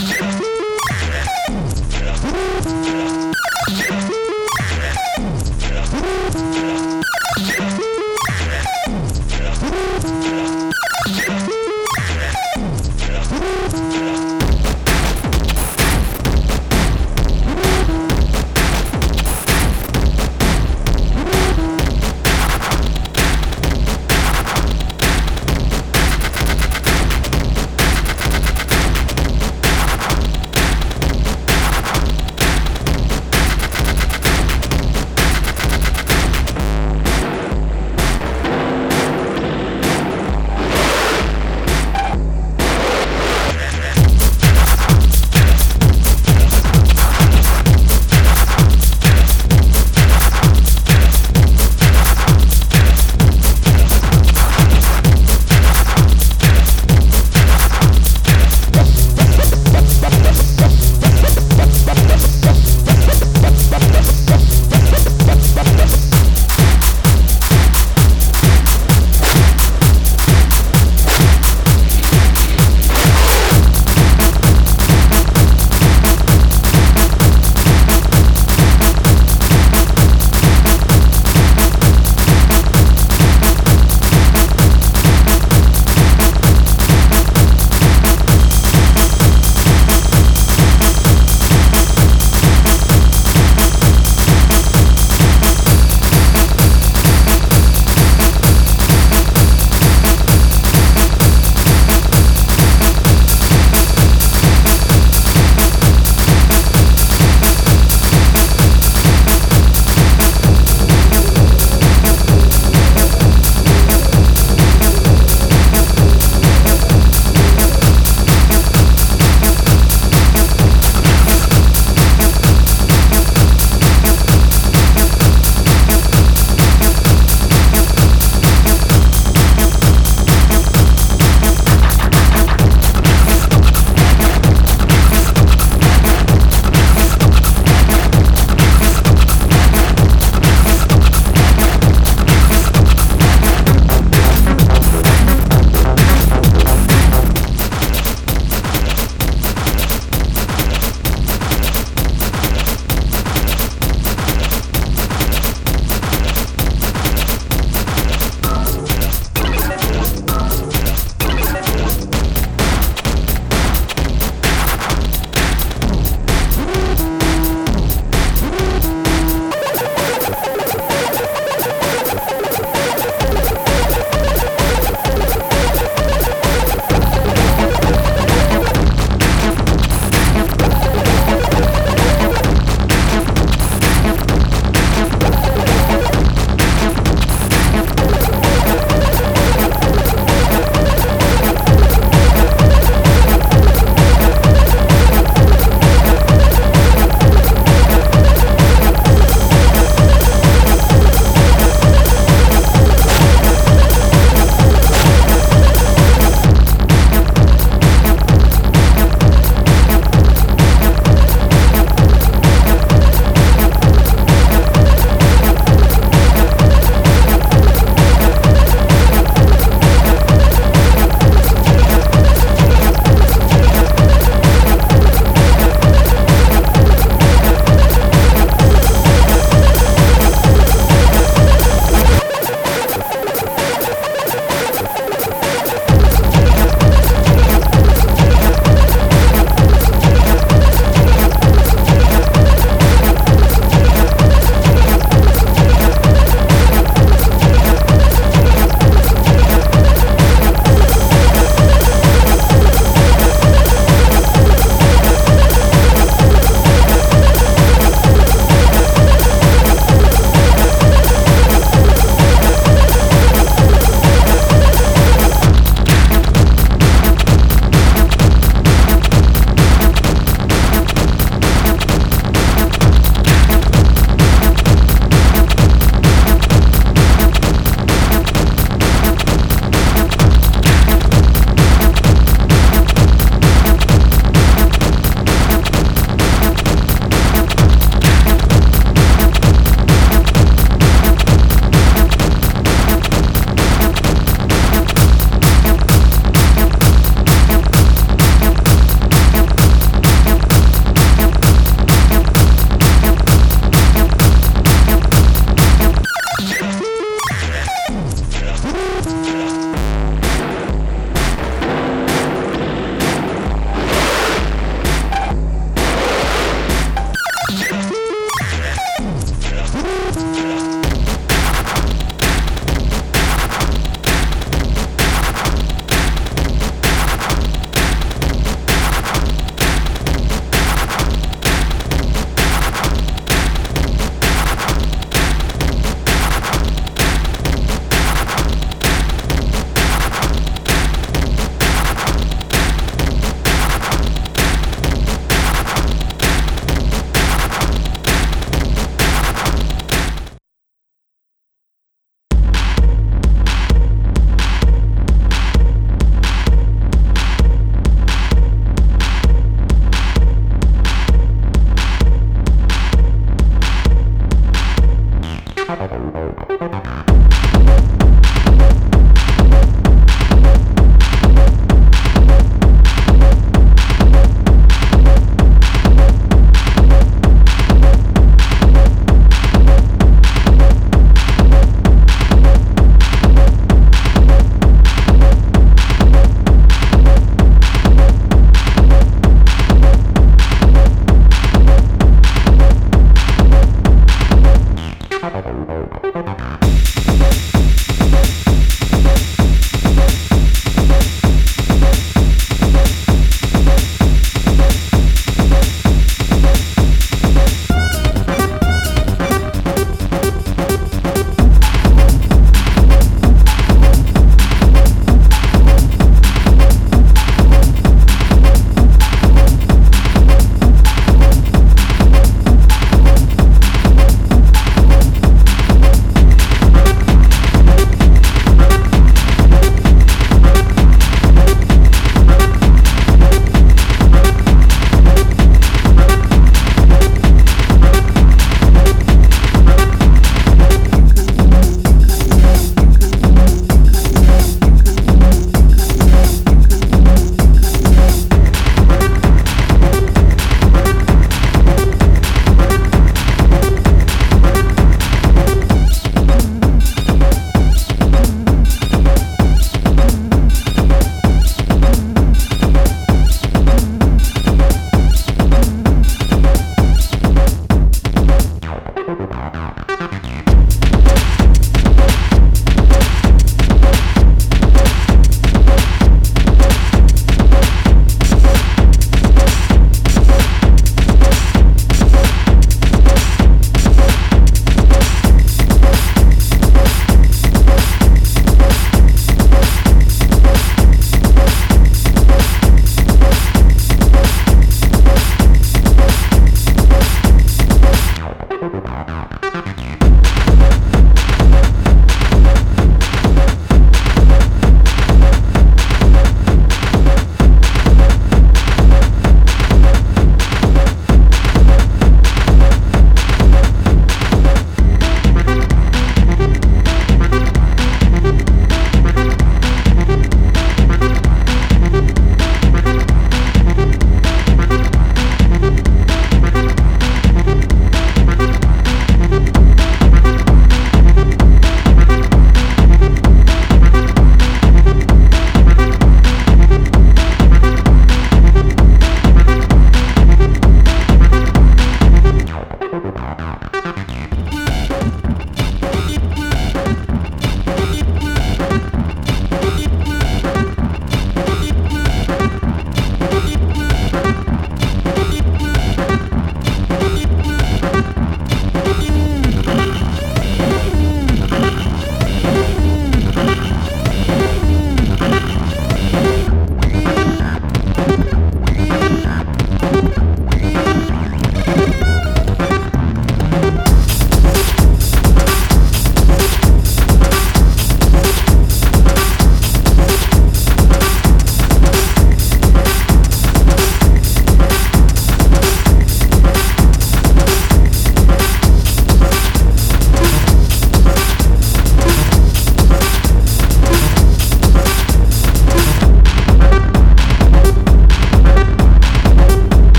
Yeah. 0.00 0.47